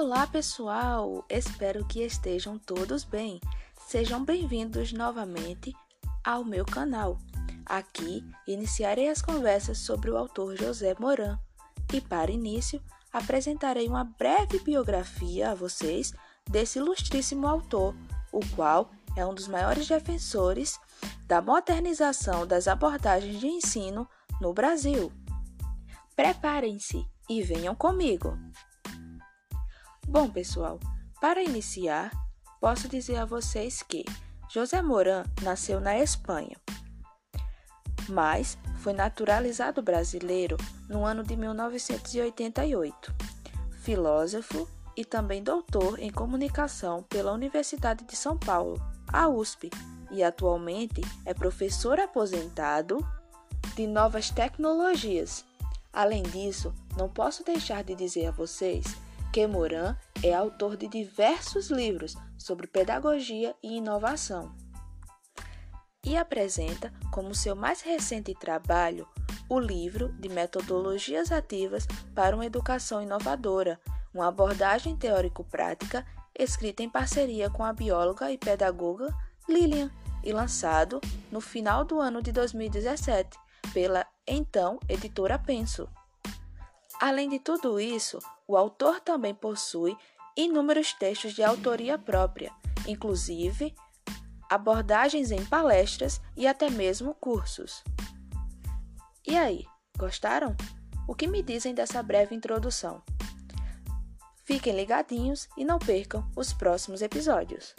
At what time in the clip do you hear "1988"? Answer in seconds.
41.36-43.14